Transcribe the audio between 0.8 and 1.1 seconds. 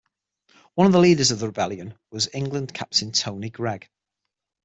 of the